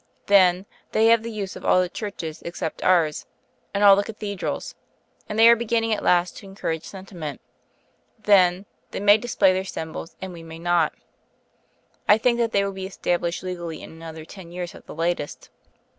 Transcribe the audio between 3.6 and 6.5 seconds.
and all the Cathedrals; and they are beginning at last to